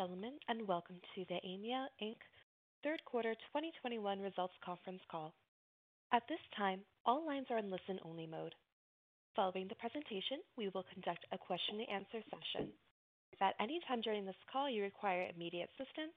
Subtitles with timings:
[0.00, 2.16] Gentlemen, and welcome to the Aimia Inc.
[2.80, 5.34] third quarter 2021 results conference call.
[6.10, 8.54] At this time, all lines are in listen-only mode.
[9.36, 12.72] Following the presentation, we will conduct a question and answer session.
[13.36, 16.16] If at any time during this call you require immediate assistance,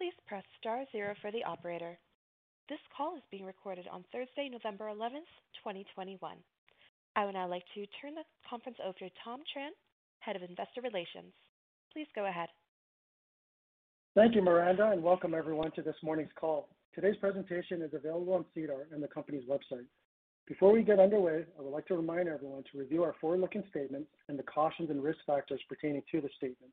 [0.00, 2.00] please press star zero for the operator.
[2.72, 5.28] This call is being recorded on Thursday, November 11th,
[5.60, 6.16] 2021.
[7.16, 9.76] I would now like to turn the conference over to Tom Tran,
[10.24, 11.36] Head of Investor Relations.
[11.92, 12.48] Please go ahead.
[14.16, 16.68] Thank you, Miranda, and welcome everyone to this morning's call.
[16.96, 19.86] Today's presentation is available on SEDAR and the company's website.
[20.48, 24.08] Before we get underway, I would like to remind everyone to review our forward-looking statements
[24.28, 26.72] and the cautions and risk factors pertaining to the statement.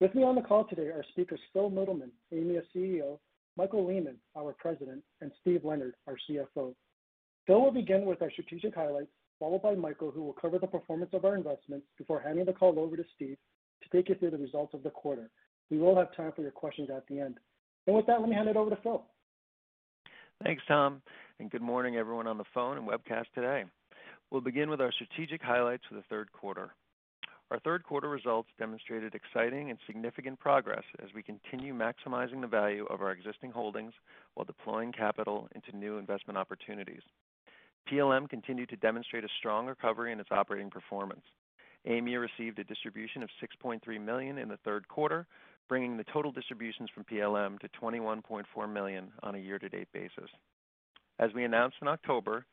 [0.00, 3.18] With me on the call today are speakers Phil Mittleman, Aimia's CEO,
[3.58, 6.74] Michael Lehmann, our President, and Steve Leonard, our CFO.
[7.46, 11.10] Phil will begin with our strategic highlights, followed by Michael, who will cover the performance
[11.12, 13.36] of our investments before handing the call over to Steve
[13.82, 15.28] to take you through the results of the quarter.
[15.70, 17.38] We will have time for your questions at the end.
[17.86, 19.02] And With that, let me hand it over to Phil.
[20.42, 21.00] Thanks, Tom,
[21.38, 23.64] and good morning everyone on the phone and webcast today.
[24.30, 26.70] We'll begin with our strategic highlights for the third quarter.
[27.50, 32.86] Our third quarter results demonstrated exciting and significant progress as we continue maximizing the value
[32.86, 33.92] of our existing holdings
[34.34, 37.02] while deploying capital into new investment opportunities.
[37.90, 41.24] PLM continued to demonstrate a strong recovery in its operating performance.
[41.86, 45.26] Aimia received a distribution of 6.3 million in the third quarter,
[45.68, 50.30] bringing the total distributions from PLM to 21.4 million on a year-to-date basis.
[51.18, 52.44] As we announced in October,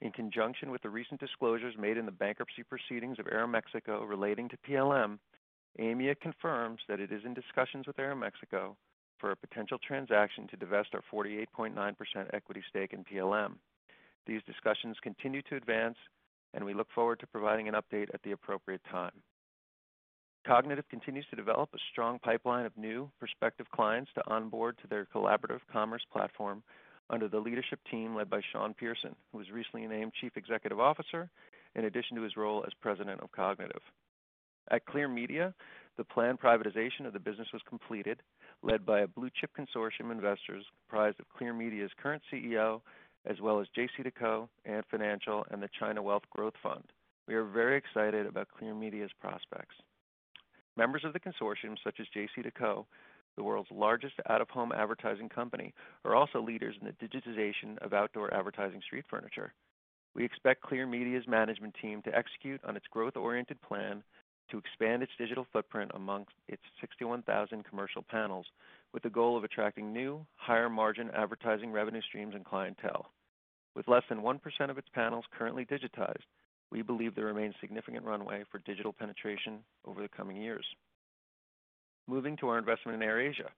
[0.00, 4.56] in conjunction with the recent disclosures made in the bankruptcy proceedings of Aeroméxico relating to
[4.68, 5.18] PLM,
[5.78, 8.76] Aimia confirms that it is in discussions with Aeroméxico
[9.18, 11.94] for a potential transaction to divest our 48.9%
[12.32, 13.54] equity stake in PLM.
[14.26, 15.96] These discussions continue to advance,
[16.52, 19.12] and we look forward to providing an update at the appropriate time.
[20.46, 25.06] Kognitiv continues to develop a strong pipeline of new prospective clients to onboard to their
[25.06, 26.62] collaborative commerce platform
[27.08, 31.30] under the leadership team led by Sean Pearson, who was recently named Chief Executive Officer
[31.74, 33.80] in addition to his role as President of Kognitiv.
[34.70, 35.54] At Clear Media,
[35.96, 38.20] the planned privatization of the business was completed,
[38.62, 42.80] led by a blue-chip consortium of investors comprised of Clear Media's current CEO,
[43.26, 44.02] as well as J.C.
[44.02, 46.84] JCDecaux, Ant Financial, and the China Wealth Growth Fund.
[47.26, 49.74] We are very excited about Clear Media's prospects.
[50.76, 52.84] Members of the consortium, such as JCDecaux,
[53.36, 55.72] the world's largest out-of-home advertising company,
[56.04, 59.52] are also leaders in the digitization of outdoor advertising street furniture.
[60.14, 64.02] We expect Clear Media's management team to execute on its growth-oriented plan
[64.50, 68.46] to expand its digital footprint amongst its 61,000 commercial panels,
[68.92, 73.10] with the goal of attracting new, higher-margin advertising revenue streams and clientele.
[73.74, 76.26] With less than 1% of its panels currently digitized,
[76.74, 80.66] we believe there remains significant runway for digital penetration over the coming years.
[82.08, 83.48] Moving to our investment in AirAsia.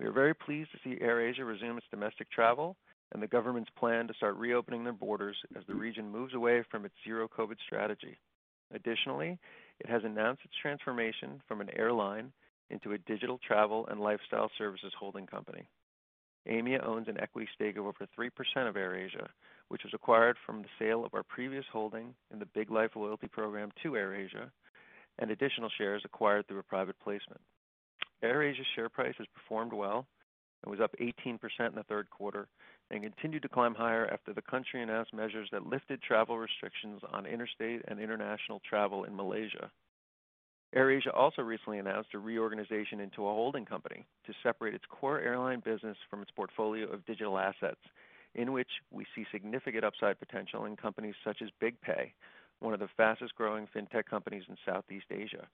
[0.00, 2.74] We are very pleased to see AirAsia resume its domestic travel
[3.12, 6.86] and the government's plan to start reopening their borders as the region moves away from
[6.86, 8.16] its zero-COVID strategy.
[8.74, 9.38] Additionally,
[9.80, 12.32] it has announced its transformation from an airline
[12.70, 15.68] into a digital travel and lifestyle services holding company.
[16.48, 18.30] Aimia owns an equity stake of over 3%
[18.68, 19.28] of AirAsia,
[19.68, 23.28] which was acquired from the sale of our previous holding in the Big Life loyalty
[23.28, 24.50] program to AirAsia
[25.18, 27.40] and additional shares acquired through a private placement.
[28.22, 30.06] AirAsia's share price has performed well
[30.62, 32.48] and was up 18% in the third quarter
[32.90, 37.26] and continued to climb higher after the country announced measures that lifted travel restrictions on
[37.26, 39.70] interstate and international travel in Malaysia.
[40.74, 45.60] AirAsia also recently announced a reorganization into a holding company to separate its core airline
[45.64, 47.80] business from its portfolio of digital assets,
[48.34, 52.12] in which we see significant upside potential in companies such as BigPay,
[52.60, 55.46] one of the fastest-growing fintech companies in Southeast Asia.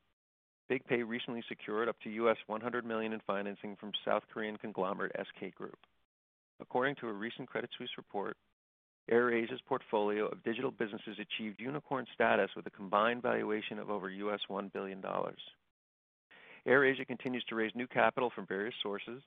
[0.70, 5.78] BigPay recently secured up to 100 million in financing from South Korean conglomerate SK Group.
[6.60, 8.36] According to a recent Credit Suisse report,
[9.10, 14.72] AirAsia's portfolio of digital businesses achieved unicorn status with a combined valuation of over $1
[14.72, 15.02] billion.
[16.66, 19.22] AirAsia continues to raise new capital from various sources,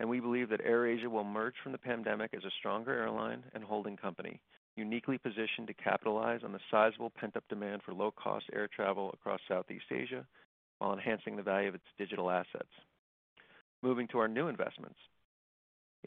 [0.00, 3.62] and we believe that AirAsia will emerge from the pandemic as a stronger airline and
[3.62, 4.40] holding company,
[4.74, 9.84] uniquely positioned to capitalize on the sizable pent-up demand for low-cost air travel across Southeast
[9.92, 10.26] Asia,
[10.78, 12.72] while enhancing the value of its digital assets.
[13.82, 14.98] Moving to our new investments.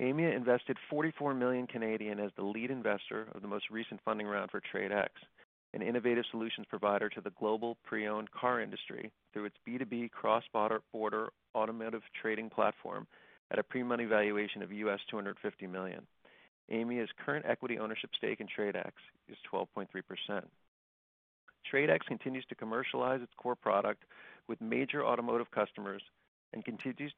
[0.02, 1.68] Aimia invested 44 million
[2.20, 5.10] as the lead investor of the most recent funding round for TradeX,
[5.76, 12.02] an innovative solutions provider to the global pre-owned car industry through its B2B cross-border automotive
[12.20, 13.06] trading platform
[13.52, 15.36] at a pre-money valuation of $250
[15.70, 16.06] million.
[16.72, 18.94] Aimia's current equity ownership stake in TRADE X
[19.28, 19.88] is 12.3%.
[21.70, 24.04] TRADE X continues to commercialize its core product
[24.48, 26.02] with major automotive customers
[26.54, 27.14] and continues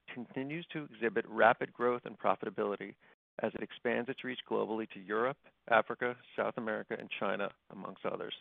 [0.72, 2.95] to exhibit rapid growth and profitability
[3.42, 5.38] as it expands its reach globally to Europe,
[5.69, 8.33] Africa, South America, and China, among others.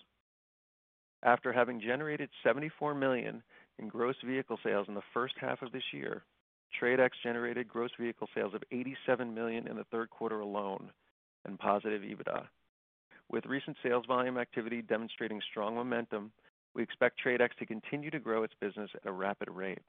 [1.23, 3.43] After having generated 74 million
[3.79, 6.23] in gross vehicle sales in the first half of this year,
[6.73, 10.91] TRADE X generated gross vehicle sales of 87 million in the third quarter alone
[11.45, 12.47] and positive EBITDA.
[13.31, 16.33] With recent sales volume activity demonstrating strong momentum,
[16.75, 19.81] we expect TRADE X to continue to grow its business at a rapid rate.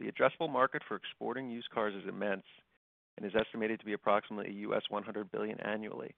[0.00, 2.46] The addressable market for exporting used cars is immense
[3.16, 6.14] and is estimated to be approximately 100 billion annually.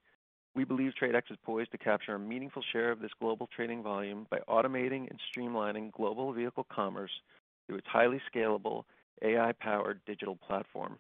[0.55, 3.83] We believe TRADE X is poised to capture a meaningful share of this global trading
[3.83, 7.11] volume by automating and streamlining global vehicle commerce
[7.67, 8.85] through its highly scalable
[9.23, 10.99] AI-powered digital platform.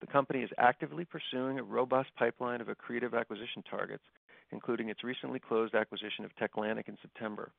[0.00, 4.04] The company is actively pursuing a robust pipeline of accretive acquisition targets,
[4.52, 7.50] including its recently closed acquisition of Techlantic in September.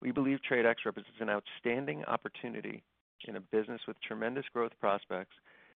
[0.00, 2.82] We believe TRADE X represents an outstanding opportunity
[3.26, 5.34] in a business with tremendous growth prospects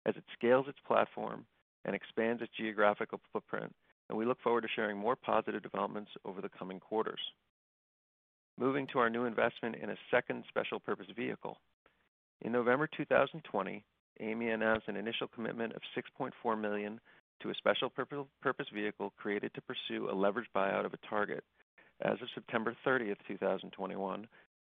[0.05, 1.45] as it scales its platform
[1.85, 3.73] and expands its geographical footprint,
[4.09, 7.19] and we look forward to sharing more positive developments over the coming quarters.
[8.57, 11.57] Moving to our new investment in a second special purpose vehicle.
[12.41, 13.83] In November 2020,
[14.21, 16.99] Aimia announced an initial commitment of 6.4 million
[17.41, 21.43] to a special purpose vehicle created to pursue a leveraged buyout of a target.
[22.01, 24.27] As of September 30, 2021,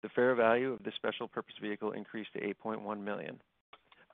[0.02, 3.40] the fair value of this special purpose vehicle increased to 8.1 million.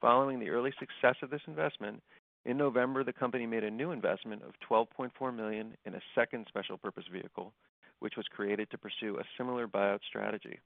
[0.00, 2.02] Following the early success of this investment,
[2.44, 6.76] in November, the company made a new investment of 12.4 million in a second special
[6.76, 7.52] purpose vehicle,
[8.00, 10.58] which was created to pursue a similar buyout strategy.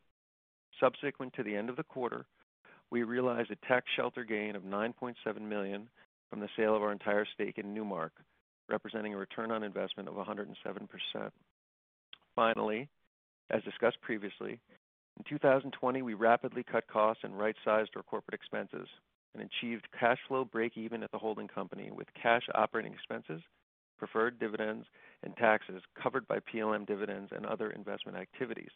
[0.78, 2.26] Subsequent to the end of the quarter,
[2.90, 5.88] we realized a tax shelter gain of 9.7 million
[6.28, 8.12] from the sale of our entire stake in Newmark,
[8.68, 10.56] representing a return on investment of 107%.
[12.36, 12.88] Finally,
[13.50, 14.60] as discussed previously,
[15.16, 18.88] in 2020, we rapidly cut costs and right-sized our corporate expenses
[19.34, 23.42] and achieved cash flow breakeven at the holding company with cash operating expenses,
[23.98, 24.86] preferred dividends,
[25.22, 28.70] and taxes covered by PLM dividends and other investment activities.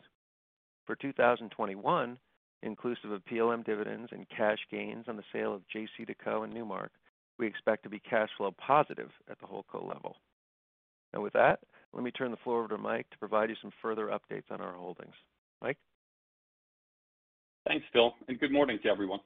[0.87, 2.19] For 2021,
[2.65, 6.91] inclusive of PLM dividends and cash gains on the sale of JCDecaux and Newmark,
[7.39, 10.17] we expect to be cash flow positive at the holdco level.
[11.17, 11.61] With that,
[11.93, 14.61] let me turn the floor over to Mike to provide you some further updates on
[14.61, 15.15] our holdings.
[15.63, 15.79] Mike?
[17.69, 19.21] Thanks, Phil, and good morning to everyone.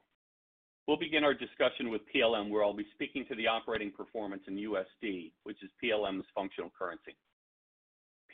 [0.87, 4.57] We'll begin our discussion with PLM, where I'll be speaking to the operating performance in
[4.57, 7.17] USD, which is PLM's functional currency.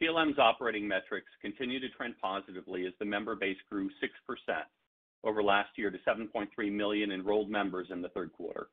[0.00, 3.90] PLM's operating metrics continue to trend positively as the member base grew 6%
[5.24, 8.68] over last year to 7.3 million enrolled members in the third quarter.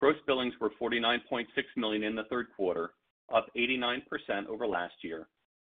[0.00, 1.46] Gross billings were 49.6
[1.76, 2.90] million in the third quarter,
[3.34, 4.02] up 89%
[4.48, 5.28] over last year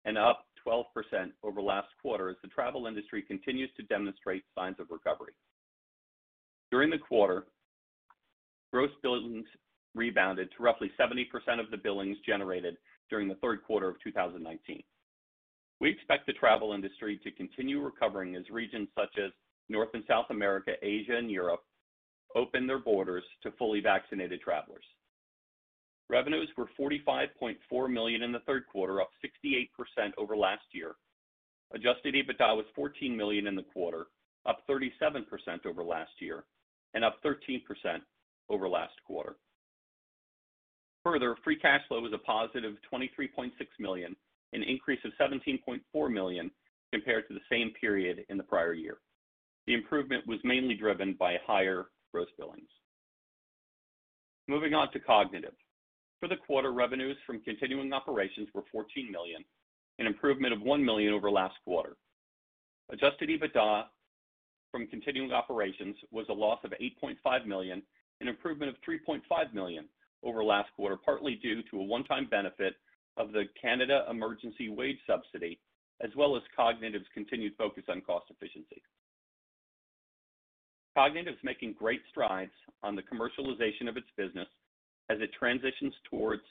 [0.05, 0.85] and up 12%
[1.43, 5.33] over last quarter as the travel industry continues to demonstrate signs of recovery.
[6.71, 7.47] During the quarter,
[8.73, 9.47] gross billings
[9.95, 11.25] rebounded to roughly 70%
[11.59, 12.77] of the billings generated
[13.09, 14.83] during the third quarter of 2019.
[15.81, 19.33] We expect the travel industry to continue recovering as regions such as
[19.71, 21.63] North and South America, Asia, and Europe
[22.35, 24.85] opened their borders to fully vaccinated travelers.
[26.09, 29.69] Revenues were 45.4 million in the third quarter, up 68%
[30.19, 30.97] over last year.
[31.73, 34.07] Adjusted EBITDA was 14 million in the quarter,
[34.45, 35.23] up 37%
[35.67, 36.45] over last year
[36.95, 37.61] and up 13%
[38.49, 39.37] over last quarter.
[41.05, 44.17] Further, free cash flow was a positive $23.6 million,
[44.53, 46.51] an increase of 17.4 million
[46.93, 48.99] compared to the same period in the prior year.
[49.71, 52.69] The improvement was mainly driven by higher gross billings.
[54.49, 55.55] Moving on to Kognitiv.
[56.19, 59.45] For the quarter, revenues from continuing operations were 14 million,
[60.01, 61.97] an improvement of 1 million over last quarter.
[62.91, 63.85] Adjusted EBITDA
[64.73, 67.81] from continuing operations was a loss of 8.5 million,
[68.21, 69.85] an improvement of 3.5 million
[70.25, 72.75] over last quarter, partly due to a one-time benefit
[73.17, 75.61] of the Canada Emergency Wage Subsidy,
[76.01, 78.83] as well as Kognitiv's continued focus on cost efficiency.
[80.97, 84.49] Kognitiv is making great strides on the commercialization of its business
[85.09, 86.43] as it transitions towards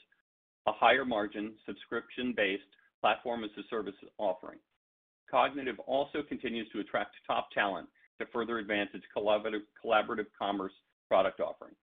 [0.66, 2.62] a higher margin, subscription-based
[3.00, 4.58] platform as a service offering.
[5.32, 10.72] Kognitiv also continues to attract top talent to further advance its collaborative commerce
[11.08, 11.74] product offering.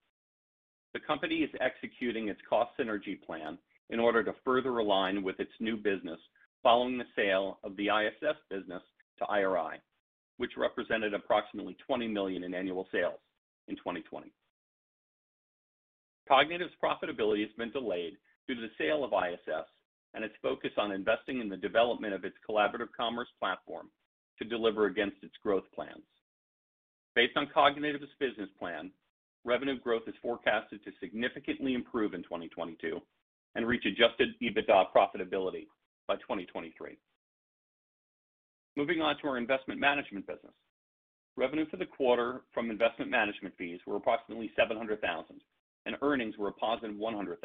[0.94, 3.58] The company is executing its cost synergy plan
[3.90, 6.20] in order to further align with its new business
[6.62, 8.82] following the sale of the ISS business
[9.20, 9.80] to IRI,
[10.38, 13.20] which represented approximately 20 million in annual sales
[13.68, 14.32] in 2020.
[16.30, 18.18] Kognitiv's profitability has been delayed
[18.48, 19.66] due to the sale of ISS
[20.14, 23.90] and its focus on investing in the development of its collaborative commerce platform
[24.38, 26.04] to deliver against its growth plans.
[27.16, 28.92] Based on Kognitiv's business plan,
[29.44, 33.00] revenue growth is forecasted to significantly improve in 2022
[33.56, 35.68] and reach adjusted EBITDA profitability
[36.08, 36.98] by 2023.
[38.78, 40.54] Moving on to our investment management business.
[41.36, 45.42] Revenue for the quarter from investment management fees were approximately 700,000,
[45.88, 47.38] and earnings were a positive $100,000.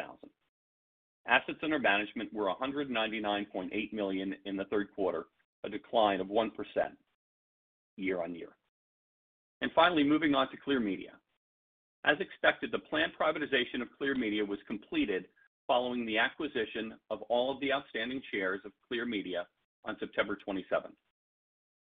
[1.26, 5.24] Assets under management were 199.8 million in the third quarter,
[5.64, 6.50] a decline of 1%
[7.96, 8.50] year-on-year.
[9.62, 11.12] And finally, moving on to Clear Media.
[12.04, 15.28] As expected, the planned privatization of Clear Media was completed
[15.66, 19.46] following the acquisition of all of the outstanding shares of Clear Media
[19.86, 20.92] on September 27th.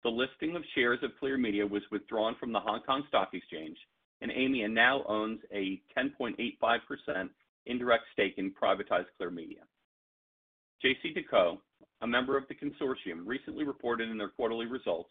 [0.05, 3.77] The listing of shares of Clear Media was withdrawn from the Hong Kong Stock Exchange,
[4.21, 7.29] and Aimia now owns a 10.85%
[7.67, 9.61] indirect stake in privatized Clear Media.
[10.85, 11.59] JCDecaux,
[12.03, 15.11] a member of the consortium, recently reported in their quarterly results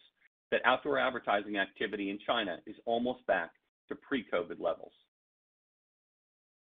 [0.50, 3.50] that outdoor advertising activity in China is almost back
[3.88, 4.92] to pre-COVID levels.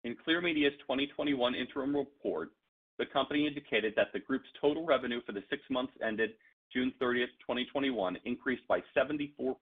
[0.05, 2.51] In Clear Media's 2021 interim report,
[2.99, 6.31] the company indicated that the group's total revenue for the six months ended
[6.73, 9.55] June 30th, 2021 increased by 74%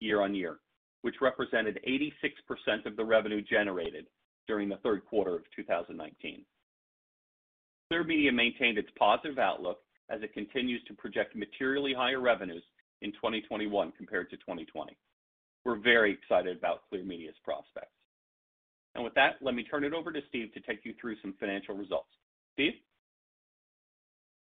[0.00, 0.58] year-on-year,
[1.02, 4.06] which represented 86% of the revenue generated
[4.46, 6.44] during the third quarter of 2019.
[7.88, 9.78] Clear Media maintained its positive outlook
[10.10, 12.62] as it continues to project materially higher revenues
[13.02, 14.96] in 2021 compared to 2020.
[15.64, 17.92] We're very excited about Clear Media's prospects.
[18.94, 21.34] And With that, let me turn it over to Steve to take you through some
[21.40, 22.08] financial results.
[22.52, 22.74] Steve?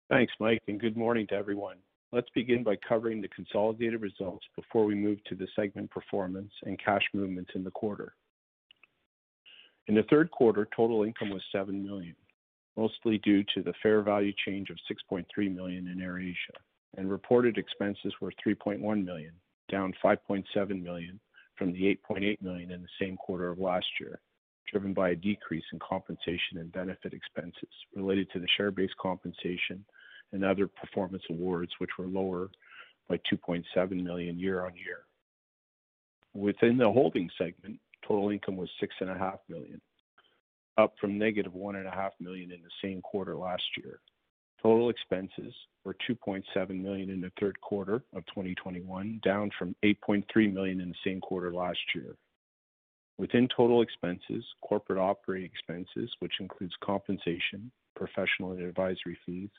[0.08, 1.78] Thanks, Mike, and good morning to everyone.
[2.12, 6.78] Let's begin by covering the consolidated results before we move to the segment performance and
[6.78, 8.14] cash movements in the quarter.
[9.88, 12.16] In the third quarter, total income was 7 million,
[12.78, 14.78] mostly due to the fair value change of
[15.12, 16.56] 6.3 million in AirAsia,
[16.98, 19.34] and reported expenses were 3.1 million,
[19.72, 21.20] down 5.7 million
[21.58, 24.20] from the 8.8 million in the same quarter of last year,
[24.72, 29.84] driven by a decrease in compensation and benefit expenses related to the share-based compensation
[30.32, 32.50] and other performance awards, which were lower
[33.08, 35.00] by 2.7 million year-on-year.
[36.34, 39.80] Within the holding segment, total income was 6.5 million,
[40.78, 44.00] up from 1.5 million in the same quarter last year.
[44.62, 45.54] Total expenses
[45.84, 50.96] were 2.7 million in the third quarter of 2021, down from 8.3 million in the
[51.06, 52.16] same quarter last year.
[53.18, 59.50] Within total expenses, corporate operating expenses, which includes compensation, professional and advisory fees,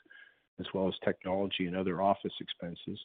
[0.59, 2.99] as well as technology and other office expenses,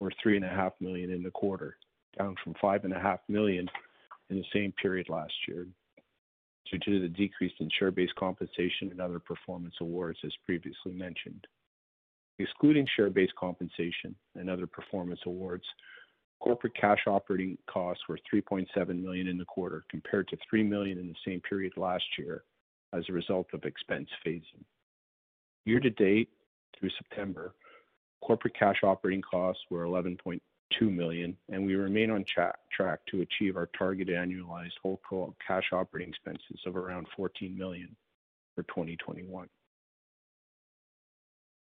[0.00, 1.76] were 3.5 million in the quarter,
[2.18, 3.68] down from 5.5 million
[4.30, 5.66] in the same period last year
[6.70, 11.46] due to the decrease in share-based compensation and other performance awards, as previously mentioned.
[12.38, 15.64] Excluding share-based compensation and other performance awards,
[16.40, 21.08] corporate cash operating costs were 3.7 million in the quarter, compared to 3 million in
[21.08, 22.44] the same period last year
[22.92, 24.64] as a result of expense phasing.
[25.64, 26.30] Year to date
[26.78, 27.54] through September,
[28.22, 30.40] corporate cash operating costs were 11.2
[30.80, 36.60] million, and we remain on track to achieve our targeted annualized holdco cash operating expenses
[36.66, 37.94] of around 14 million
[38.54, 39.48] for 2021.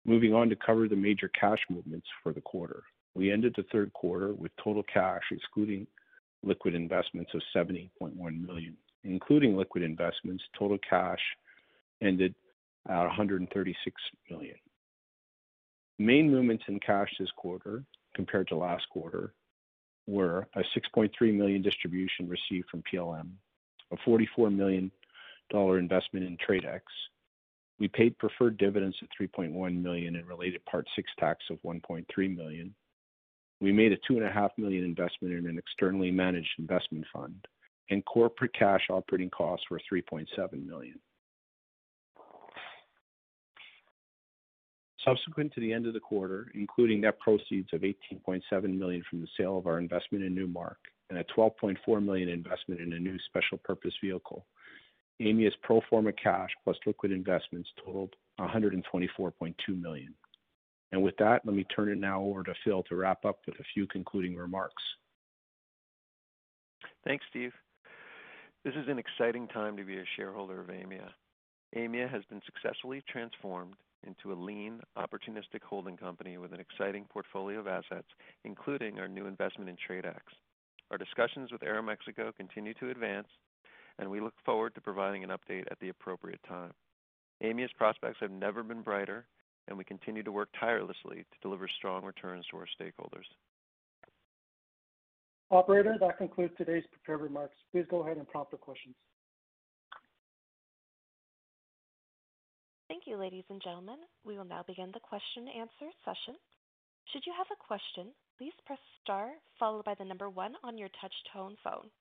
[0.04, 2.82] Moving on to cover the major cash movements for the quarter.
[3.14, 5.86] We ended the third quarter with total cash, excluding
[6.42, 8.76] liquid investments, of 70.1 million.
[9.04, 11.20] Including liquid investments, total cash
[12.02, 12.34] ended
[12.88, 13.48] at $136
[14.30, 14.54] million.
[15.98, 19.34] Main movements in cash this quarter compared to last quarter
[20.06, 23.28] were a 6.3 million distribution received from PLM,
[23.92, 24.90] a $44 million
[25.52, 26.84] investment in TRADE X.
[27.78, 32.74] We paid preferred dividends of 3.1 million and related Part VI tax of 1.3 million.
[33.60, 37.44] We made a 2.5 million investment in an externally managed investment fund,
[37.90, 40.26] and corporate cash operating costs were $3.7
[40.66, 40.98] million.
[45.04, 48.42] Subsequent to the end of the quarter, including net proceeds of 18.7
[48.78, 50.78] million from the sale of our investment in Newmark
[51.10, 54.44] and a 12.4 million investment in a new special purpose vehicle,
[55.20, 60.14] Aimia's pro forma cash plus liquid investments totaled $124.2 million.
[60.92, 63.64] With that, let me turn it now over to Phil to wrap up with a
[63.74, 64.82] few concluding remarks.
[67.04, 67.52] Thanks, Steve.
[68.64, 71.10] This is an exciting time to be a shareholder of Aimia.
[71.76, 73.74] Aimia has been successfully transformed
[74.08, 78.08] into a lean, opportunistic holding company with an exciting portfolio of assets,
[78.44, 80.22] including our new investment in TRADE X.
[80.90, 83.28] Our discussions with Aeroméxico continue to advance,
[83.98, 86.72] and we look forward to providing an update at the appropriate time.
[87.42, 89.26] Aimia's prospects have never been brighter,
[89.68, 93.26] and we continue to work tirelessly to deliver strong returns to our stakeholders.
[95.50, 97.54] Operator, that concludes today's prepared remarks.
[97.72, 98.94] Please go ahead and prompt the questions.
[102.88, 104.00] Thank you, ladies and gentlemen.
[104.24, 106.40] We will now begin the question and answer session.
[107.12, 109.28] Should you have a question, please press star
[109.60, 111.92] followed by the number one on your touch tone phone.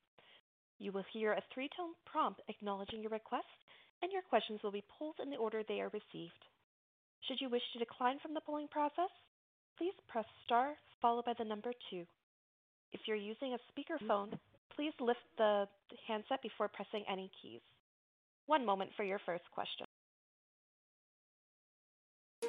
[0.80, 3.52] You will hear a three-tone prompt acknowledging your request,
[4.02, 6.40] and your questions will be pulled in the order they are received.
[7.28, 9.12] Should you wish to decline from the polling process,
[9.78, 12.06] please press star followed by the number two.
[12.94, 14.40] If you're using a speakerphone,
[14.74, 15.68] please lift the
[16.08, 17.62] handset before pressing any keys.
[18.46, 19.87] One moment for your first question.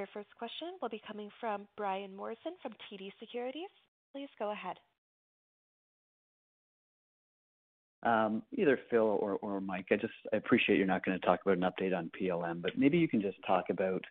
[0.00, 3.68] Your first question will be coming from Brian Morrison from TD Securities.
[4.14, 4.78] Please go ahead.
[8.02, 11.94] Um, either Phil or Mike, I just appreciate you're not gonna talk about an update
[11.94, 14.02] on PLM, but maybe you can just talk about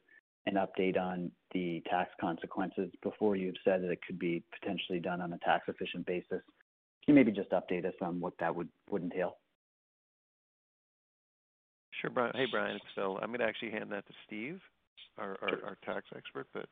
[0.46, 5.22] an update on the tax consequences before you've said that it could be potentially done
[5.22, 6.44] on a tax-efficient basis.
[7.04, 9.38] Can you maybe just update us on what that would entail?
[12.00, 12.34] Sure, Brian.
[12.36, 13.18] Hey, Brian, it's Phil.
[13.24, 14.62] I'm gonna actually hand that to Steve,
[15.20, 16.66] our tax expert, but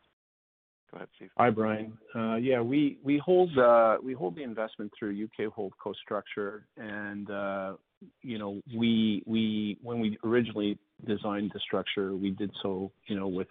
[0.91, 1.29] go ahead, Steve.
[1.37, 1.97] Hi, Brian.
[2.15, 5.47] Uh, yeah, uh, we hold the investment through U.K.
[5.47, 6.65] holdco structure.
[6.77, 7.73] And uh,
[8.21, 13.47] you know, when we originally designed the structure, we did so, you know, with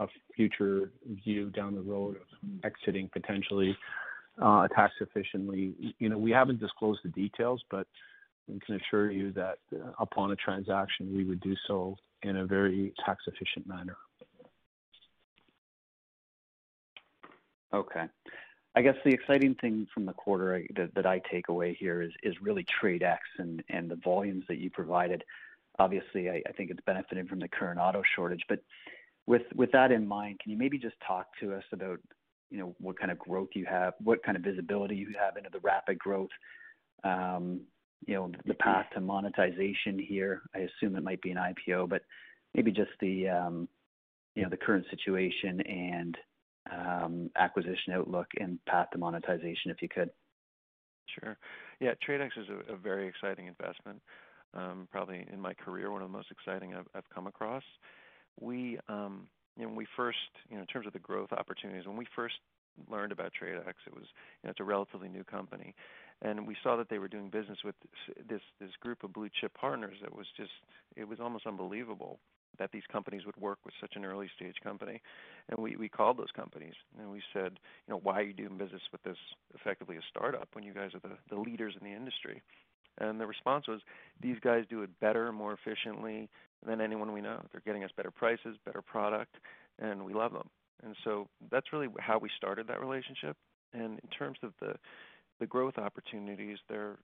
[0.00, 0.90] a future
[1.24, 3.76] view down the road of exiting potentially
[4.74, 5.94] tax efficiently.
[5.98, 7.86] You know, we haven't disclosed the details, but
[8.48, 9.58] we can assure you that
[9.98, 13.96] upon a transaction, we would do so in a very tax-efficient manner.
[17.72, 18.04] Okay.
[18.76, 20.64] I guess the exciting thing from the quarter
[20.96, 24.70] that I take away here is is really TRADE X and the volumes that you
[24.70, 25.22] provided.
[25.78, 28.42] Obviously, I think it's benefiting from the current auto shortage.
[28.48, 28.60] But
[29.26, 31.98] with with that in mind, can you maybe just talk to us about,
[32.50, 35.50] you know, what kind of growth you have, what kind of visibility you have into
[35.50, 36.30] the rapid growth,
[37.04, 37.60] um,
[38.06, 40.42] you know, the path to monetization here?
[40.54, 42.02] I assume it might be an IPO, but
[42.54, 43.68] maybe just the, um,
[44.34, 46.18] you know, the current situation and
[46.70, 50.10] um, acquisition outlook and path to monetization, if you could.
[51.20, 51.36] Sure.
[51.80, 54.00] Yeah, TRADE X is a very exciting investment.
[54.54, 57.64] Um, probably in my career, one of the most exciting I've come across.
[58.40, 58.78] We,
[59.56, 62.06] you know, when we first, you know, in terms of the growth opportunities, when we
[62.14, 62.34] first
[62.88, 64.04] learned about TRADE X, it was,
[64.42, 65.74] you know, it's a relatively new company.
[66.22, 67.74] And we saw that they were doing business with
[68.28, 70.52] this this group of blue chip partners that was just,
[70.96, 72.18] it was almost unbelievable
[72.58, 75.02] that these companies would work with such an early-stage company.
[75.48, 78.56] And we we called those companies, and we said, "You know, why are you doing
[78.56, 79.18] business with this
[79.54, 82.42] effectively a startup when you guys are the the leaders in the industry?"
[82.98, 83.80] And the response was,
[84.20, 86.28] "These guys do it better more efficiently
[86.64, 87.42] than anyone we know.
[87.50, 89.36] They're getting us better prices, better product,
[89.78, 90.48] and we love them."
[90.84, 93.36] And so that's really how we started that relationship.
[93.72, 94.76] And in terms of the
[95.46, 96.96] growth opportunities, they're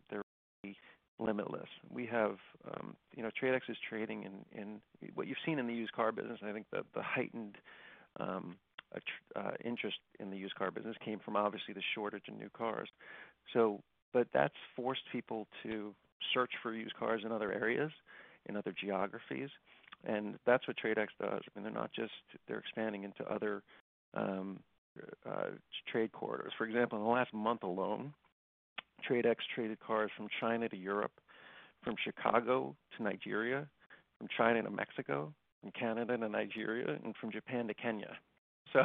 [1.18, 1.68] limitless.
[1.90, 2.36] We have,
[2.72, 4.80] um, you know, TRADE X is trading in
[5.14, 6.38] what you've seen in the used car business.
[6.42, 7.56] I think the heightened
[8.18, 8.56] um,
[9.36, 12.88] uh, interest in the used car business came from obviously the shortage in new cars.
[14.12, 15.94] But that's forced people to
[16.34, 17.92] search for used cars in other areas,
[18.46, 19.50] in other geographies,
[20.04, 21.42] and that's what TRADE X does.
[21.46, 22.12] I mean, they're not just
[22.48, 23.62] they're expanding into other
[24.14, 24.60] um,
[25.28, 25.50] uh,
[25.90, 26.52] trade corridors.
[26.58, 28.12] For example, in the last month alone,
[29.06, 31.12] TRADE X traded cars from China to Europe,
[31.82, 33.66] from Chicago to Nigeria,
[34.18, 38.16] from China to Mexico, from Canada to Nigeria, and from Japan to Kenya.
[38.72, 38.80] So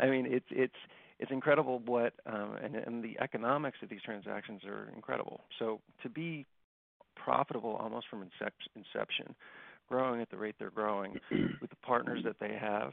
[0.00, 0.74] I mean, it's it's
[1.18, 5.42] it's incredible what and the economics of these transactions are incredible.
[5.58, 6.46] So to be
[7.16, 8.22] profitable almost from
[8.74, 9.34] inception,
[9.88, 11.18] growing at the rate they're growing
[11.60, 12.92] with the partners that they have,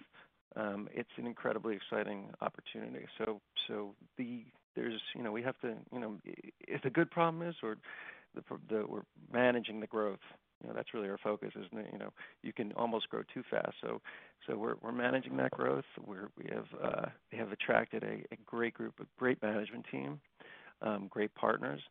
[0.55, 3.05] um, it's an incredibly exciting opportunity.
[3.17, 4.43] So, so the
[4.75, 6.15] there's you know we have to you know
[6.67, 7.77] if the good problem is or
[8.35, 9.01] the, the we're
[9.31, 10.19] managing the growth.
[10.61, 11.87] You know that's really our focus, isn't it?
[11.91, 12.11] You know
[12.43, 13.75] you can almost grow too fast.
[13.81, 14.01] So
[14.47, 15.85] so we're we're managing that growth.
[16.05, 20.19] We're we have uh, we have attracted a, a great group, a great management team,
[20.81, 21.81] um, great partners,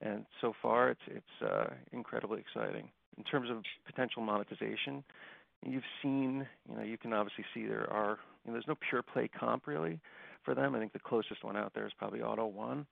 [0.00, 2.88] and so far it's it's uh, incredibly exciting.
[3.16, 5.02] In terms of potential monetization,
[5.64, 9.02] you've seen, you know, you can obviously see there are, you know, there's no pure
[9.02, 9.98] play comp really
[10.46, 10.74] for them.
[10.74, 12.86] I think the closest one out there is probably AUTO1.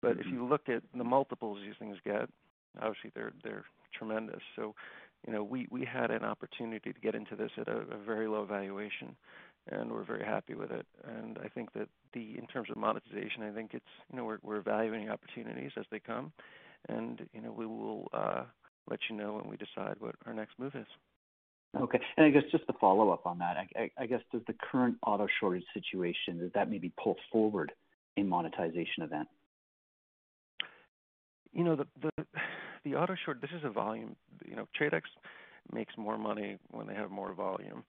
[0.00, 0.34] But if mm-hmm.
[0.34, 2.30] you look at the multiples these things get,
[2.80, 3.64] obviously they're they're
[3.96, 4.40] tremendous.
[4.56, 4.74] So,
[5.26, 8.26] you know, we we had an opportunity to get into this at a, a very
[8.26, 9.14] low valuation,
[9.70, 10.86] and we're very happy with it.
[11.04, 14.38] And I think that the in terms of monetization, I think it's you know we're
[14.42, 16.32] we're evaluating opportunities as they come,
[16.88, 18.44] and you know we will uh,
[18.90, 20.86] let you know when we decide what our next move is.
[21.80, 21.98] Okay.
[22.16, 23.56] and I guess just to follow up on that,
[23.98, 27.72] I guess, does the current auto shortage situation, does that maybe pull forward
[28.18, 29.28] a monetization event?
[31.52, 31.84] You know,
[32.84, 34.16] the auto short, this is a volume.
[34.44, 35.02] You know, TradeX
[35.72, 37.84] makes more money when they have more volume.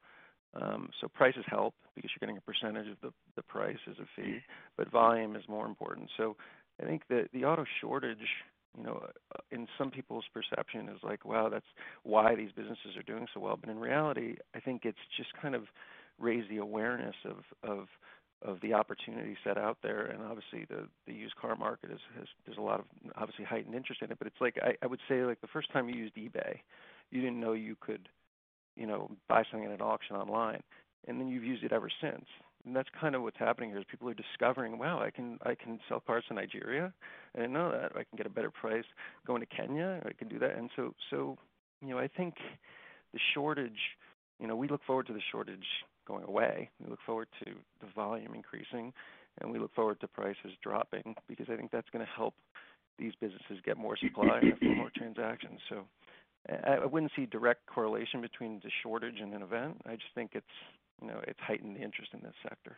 [0.62, 4.40] Um, so Prices help because you're getting a percentage of the price as a fee,
[4.78, 6.10] but volume is more important.
[6.16, 6.38] So
[6.82, 8.18] I think the auto shortage
[8.78, 11.66] you know, uh, in some people's perception is like, wow, that's
[12.04, 13.58] why these businesses are doing so well.
[13.60, 15.64] But in reality, I think it's just kind of
[16.20, 17.88] raised the awareness of of
[18.42, 22.28] of the opportunity set out there, and obviously the the used car market is has
[22.46, 24.18] there's a lot of obviously heightened interest in it.
[24.18, 26.60] But it's like I, I would say like the first time you used eBay,
[27.12, 28.10] you didn't know you could,
[28.76, 30.62] you know, buy something at an auction online,
[31.08, 32.26] and then you've used it ever since.
[32.66, 35.56] And that's kind of what's happening here is people are discovering, wow, I can I
[35.56, 36.94] can sell cars in Nigeria.
[37.36, 37.92] I didn't know that.
[37.92, 38.86] I can get a better price
[39.28, 40.02] going to Kenya.
[40.06, 40.58] I can do that.
[40.58, 41.38] And so so
[41.82, 42.36] you know, I think
[43.12, 43.98] the shortage,
[44.40, 45.66] you know, we look forward to the shortage
[46.08, 46.70] going away.
[46.82, 48.94] We look forward to the volume increasing
[49.42, 52.34] and we look forward to prices dropping because I think that's going to help
[53.00, 55.60] these businesses get more supply and more transactions.
[55.70, 55.86] So
[56.66, 59.82] I wouldn't see direct correlation between the shortage and an event.
[59.86, 60.46] I just think it's
[61.04, 62.78] you know, it's heightened the interest in this sector.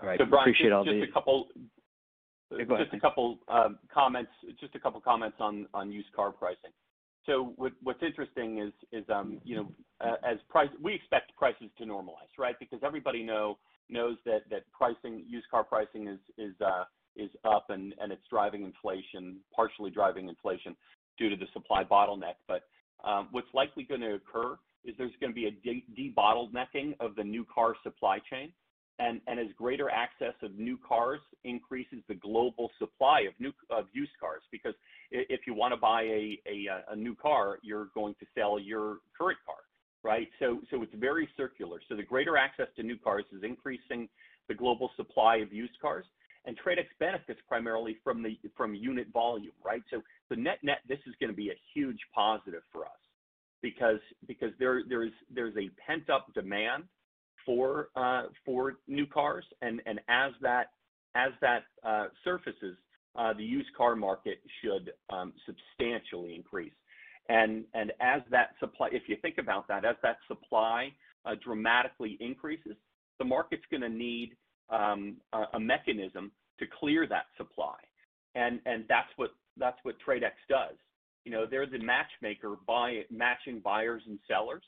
[0.00, 0.18] All right.
[0.18, 1.48] So Brian, Appreciate just, all just a couple
[2.56, 6.70] yeah, just a couple um, comments just a couple comments on on used car pricing.
[7.26, 11.68] So what, what's interesting is is um, you know uh, as price we expect prices
[11.78, 13.58] to normalize right because everybody know
[13.90, 16.84] knows that that pricing used car pricing is is uh,
[17.16, 20.76] is up and and it's driving inflation partially driving inflation
[21.18, 22.36] due to the supply bottleneck.
[22.46, 22.62] But
[23.04, 24.56] um, what's likely going to occur
[24.88, 28.52] is there's going to be a debottlenecking of the new car supply chain.
[29.00, 33.84] And, and as greater access of new cars increases the global supply of new of
[33.92, 34.74] used cars, because
[35.12, 38.96] if you want to buy a, a, a new car, you're going to sell your
[39.16, 39.62] current car,
[40.02, 40.28] right?
[40.40, 41.80] So so it's very circular.
[41.88, 44.08] So the greater access to new cars is increasing
[44.48, 46.06] the global supply of used cars,
[46.44, 49.82] and TradeX benefits primarily from the from unit volume, right?
[49.92, 52.98] So the net net, this is going to be a huge positive for us
[53.62, 56.84] because because there there's there's a pent up demand
[57.44, 60.72] for uh, for new cars, and and as that
[61.14, 62.76] as that uh, surfaces,
[63.16, 66.72] uh, the used car market should um, substantially increase.
[67.28, 70.92] And and as that supply, if you think about that, as that supply
[71.44, 72.74] dramatically increases,
[73.18, 74.34] the market's going to need
[74.70, 77.76] um, a, a mechanism to clear that supply,
[78.34, 80.76] and and that's what that's what TradeX does
[81.24, 84.62] you know, they're the matchmaker by matching buyers and sellers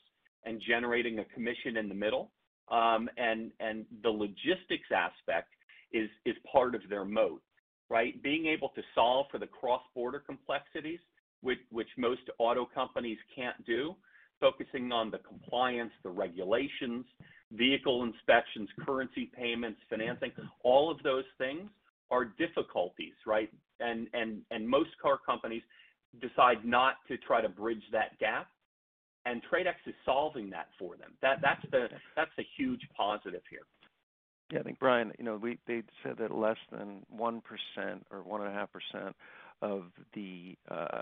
[0.45, 2.31] and generating a commission in the middle.
[2.69, 5.49] Um, and and the logistics aspect
[5.91, 7.41] is is part of their moat,
[7.89, 8.21] right?
[8.23, 10.99] Being able to solve for the cross-border complexities,
[11.41, 13.95] which which most auto companies can't do,
[14.39, 17.05] focusing on the compliance, the regulations,
[17.51, 20.31] vehicle inspections, currency payments, financing,
[20.63, 21.69] all of those things
[22.09, 23.49] are difficulties, right?
[23.79, 25.63] And and and most car companies
[26.19, 28.47] decide not to try to bridge that gap.
[29.25, 31.11] And TradeX is solving that for them.
[31.21, 33.59] That that's the that's a huge positive here.
[34.51, 38.23] Yeah, I think Brian, you know, we they said that less than one percent or
[38.23, 39.15] one and a half percent
[39.61, 39.83] of
[40.15, 41.01] the uh,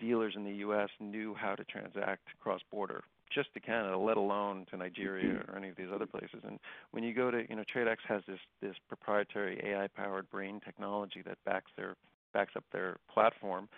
[0.00, 0.88] dealers in the U.S.
[0.98, 5.68] knew how to transact cross border, just to Canada, let alone to Nigeria or any
[5.68, 6.40] of these other places.
[6.44, 6.58] And
[6.90, 11.38] when you go to, you know, TradeX has this this proprietary AI-powered brain technology that
[11.44, 11.94] backs their
[12.32, 13.68] backs up their platform,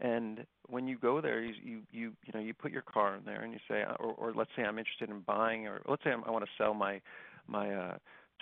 [0.00, 3.24] and when you go there, you you you, you know you put your car in
[3.24, 6.10] there and you say, or, or let's say I'm interested in buying, or let's say
[6.10, 7.00] I'm, i want to sell my
[7.46, 7.94] my uh,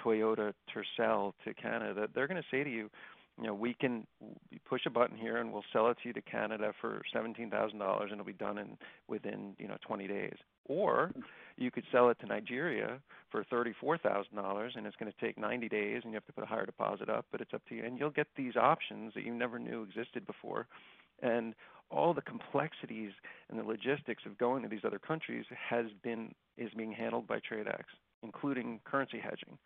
[0.04, 2.08] Toyota Tercel to Canada.
[2.14, 2.90] They're going to say to you,
[3.38, 4.06] you know, we can
[4.68, 7.78] push a button here and we'll sell it to you to Canada for seventeen thousand
[7.78, 8.76] dollars and it'll be done in
[9.08, 10.36] within you know 20 days.
[10.66, 11.12] Or
[11.56, 12.98] you could sell it to Nigeria
[13.30, 16.32] for thirty-four thousand dollars and it's going to take 90 days and you have to
[16.32, 17.84] put a higher deposit up, but it's up to you.
[17.84, 20.66] And you'll get these options that you never knew existed before.
[21.22, 21.54] And
[21.90, 23.12] all the complexities
[23.48, 27.38] and the logistics of going to these other countries has been is being handled by
[27.38, 27.84] TradeX,
[28.22, 29.58] including currency hedging.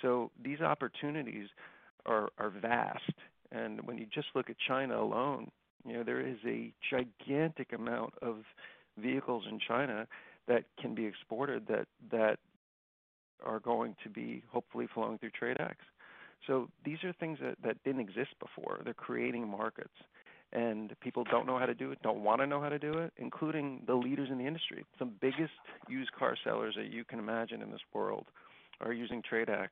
[0.00, 1.48] So these opportunities
[2.06, 3.12] are, are vast.
[3.50, 5.50] And when you just look at China alone,
[5.84, 8.36] you know, there is a gigantic amount of
[8.98, 10.06] vehicles in China
[10.46, 12.38] that can be exported that that
[13.44, 15.74] are going to be hopefully flowing through TradeX.
[16.46, 18.80] So these are things that, that didn't exist before.
[18.84, 19.94] They're creating markets.
[20.52, 22.92] And people don't know how to do it, don't want to know how to do
[22.94, 24.82] it, including the leaders in the industry.
[24.98, 25.52] Some biggest
[25.88, 28.26] used car sellers that you can imagine in this world
[28.80, 29.68] are using TradeX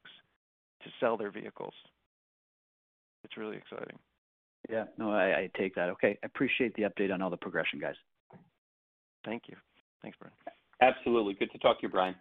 [0.83, 1.73] to sell their vehicles
[3.27, 3.99] it's really exciting.
[4.71, 5.89] Yeah, no, I, I take that.
[5.91, 7.95] Okay, I appreciate the update on all the progression, guys.
[9.25, 9.57] Thank you.
[10.03, 10.35] Thanks, Brian.
[10.81, 11.35] Absolutely.
[11.35, 12.15] Good to talk to you, Brian.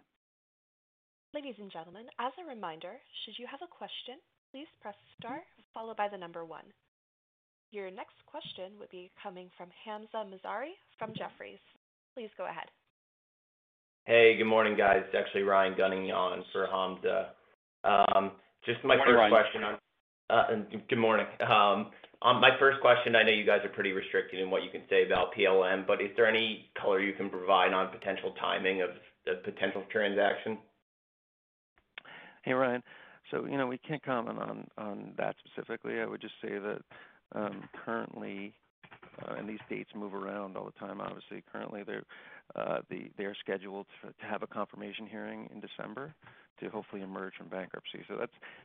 [1.32, 2.92] Ladies and gentlemen, as a reminder,
[3.24, 4.18] should you have a question,
[4.50, 5.40] please press star
[5.72, 6.64] followed by the number one.
[7.72, 11.58] Your next question would be coming from Hamza Mazari from Jefferies.
[12.14, 12.66] Please go ahead.
[14.04, 15.02] Hey, good morning, guys.
[15.06, 17.32] It's actually Ryan Gunning on for Hamza.
[17.82, 18.32] Um,
[18.64, 19.78] just my first question on
[20.28, 20.46] uh,
[20.88, 21.26] good morning.
[21.40, 21.90] Um,
[22.22, 25.06] my first question, I know you guys are pretty restricted in what you can say
[25.06, 28.90] about PLM, but is there any color you can provide on potential timing of
[29.24, 30.58] the potential transaction?
[32.42, 32.82] Hey, Ryan.
[33.30, 36.00] So, you know, we can't comment on on that specifically.
[36.00, 36.80] I would just say that
[37.84, 38.54] currently,
[39.22, 41.42] uh, and these dates move around all the time, obviously.
[41.52, 42.04] Currently, they're
[42.54, 42.80] uh,
[43.40, 46.14] scheduled to have a confirmation hearing in December
[46.60, 47.98] to hopefully emerge from bankruptcy.
[48.08, 48.16] So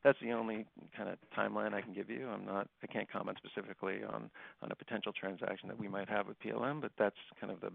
[0.03, 2.29] that's the only kind of timeline I can give you.
[2.29, 4.29] I can't comment specifically on
[4.61, 7.71] on a potential transaction that we might have with PLM, but that's kind of the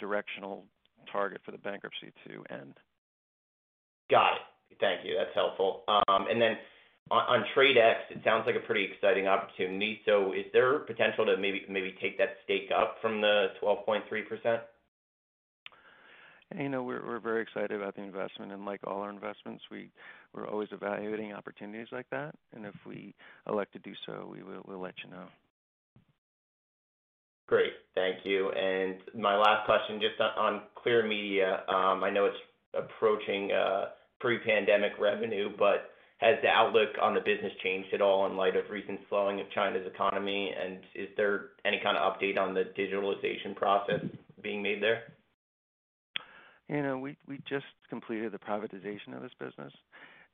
[0.00, 0.64] directional
[1.10, 2.74] target for the bankruptcy to end.
[4.10, 4.76] Got it.
[4.80, 5.14] Thank you.
[5.16, 5.84] That's helpful.
[7.10, 10.00] On, on TradeX, it sounds like a pretty exciting opportunity.
[10.06, 14.62] So is there potential to maybe maybe take that stake up from the 12.3 percent?
[16.56, 19.90] You know, we're we're very excited about the investment, and like all our investments, we
[20.32, 22.34] we're always evaluating opportunities like that.
[22.54, 23.14] And if we
[23.48, 25.26] elect to do so, we will we'll let you know.
[27.46, 27.72] Great.
[27.94, 28.50] Thank you.
[28.52, 31.62] And my last question, just on, on Clear Media.
[31.68, 32.36] Um, I know it's
[32.72, 33.86] approaching uh,
[34.20, 38.70] pre-pandemic revenue, but has the outlook on the business changed at all in light of
[38.70, 40.52] recent slowing of China's economy?
[40.58, 44.00] And is there any kind of update on the digitalization process
[44.42, 45.02] being made there?
[46.68, 49.72] You know, we just completed the privatization of this business,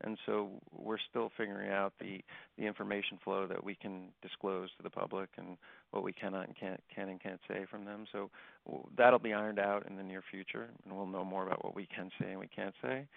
[0.05, 2.23] and so we're still figuring out the
[2.57, 5.57] information flow that we can disclose to the public and
[5.91, 8.07] what we cannot and can't say from them.
[8.13, 8.31] So
[8.97, 11.89] that'll be ironed out in the near future, and we'll know more about what we
[11.93, 13.09] can say and we can't say.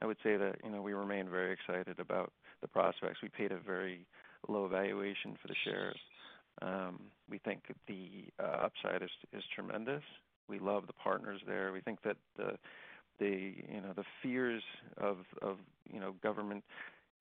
[0.00, 3.18] I would say that you know we remain very excited about the prospects.
[3.22, 4.06] We paid a very
[4.48, 5.98] low valuation for the shares.
[6.62, 10.02] Um, we think the uh, upside is tremendous,
[10.50, 11.72] we love the partners there.
[11.72, 12.56] We think that the
[13.20, 14.62] you know the fears
[14.98, 15.18] of
[15.90, 16.64] you know government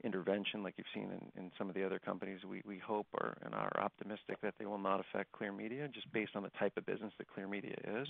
[0.04, 3.70] intervention like you've seen in, some of the other companies we, hope are and are
[3.82, 7.12] optimistic that they will not affect clear media just based on the type of business
[7.18, 8.08] that clear media is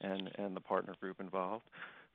[0.00, 1.64] and the partner group involved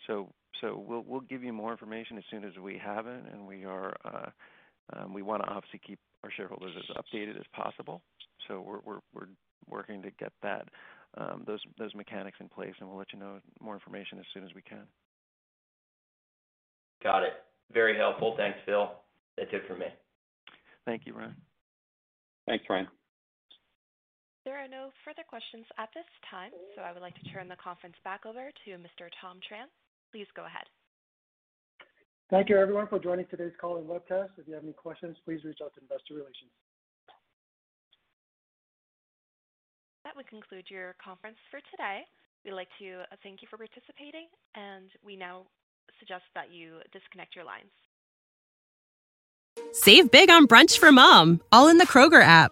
[0.08, 0.30] so
[0.62, 3.66] so we'll we'll give you more information as soon as we have it and we
[3.66, 4.30] are uh,
[4.94, 8.02] um, we want to obviously keep our shareholders as updated as possible
[8.48, 9.28] so we're we're, we're
[9.70, 10.68] working to get that
[11.18, 14.44] um, those those mechanics in place, and we'll let you know more information as soon
[14.44, 14.86] as we can.
[17.04, 17.34] Got it.
[17.72, 18.36] Very helpful.
[18.38, 18.90] Thanks, Phil.
[19.38, 19.88] That's it for me.
[20.86, 21.36] Thank you, Ryan.
[22.48, 22.88] Thanks, Ryan.
[24.46, 27.56] There are no further questions at this time, so I would like to turn the
[27.56, 29.08] conference back over to Mr.
[29.22, 29.72] Tom Tran.
[30.13, 30.69] Please go ahead.
[32.30, 34.30] Thank you, everyone, for joining today's call and webcast.
[34.38, 36.54] If you have any questions, please reach out to Investor Relations.
[40.04, 42.02] That would conclude your conference for today.
[42.45, 45.47] We'd like to uh, thank you for participating, and we now
[45.99, 47.71] suggest that you disconnect your lines.
[49.71, 52.52] Save big on brunch for mom, all in the Kroger app.